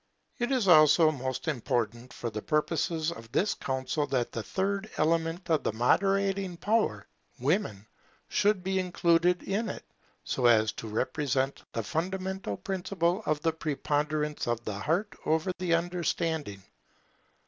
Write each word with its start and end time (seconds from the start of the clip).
It 0.39 0.51
is 0.51 0.67
also 0.67 1.11
most 1.11 1.47
important 1.47 2.11
for 2.11 2.31
the 2.31 2.41
purposes 2.41 3.11
of 3.11 3.31
this 3.31 3.53
Council 3.53 4.07
that 4.07 4.31
the 4.31 4.41
third 4.41 4.89
element 4.97 5.47
of 5.51 5.61
the 5.61 5.73
moderating 5.73 6.57
power, 6.57 7.07
women, 7.39 7.85
should 8.27 8.63
be 8.63 8.79
included 8.79 9.43
in 9.43 9.69
it, 9.69 9.85
so 10.23 10.47
as 10.47 10.71
to 10.71 10.87
represent 10.87 11.61
the 11.73 11.83
fundamental 11.83 12.57
principle 12.57 13.21
of 13.27 13.41
the 13.41 13.53
preponderance 13.53 14.47
of 14.47 14.65
the 14.65 14.73
heart 14.73 15.13
over 15.23 15.51
the 15.59 15.75
understanding. 15.75 16.63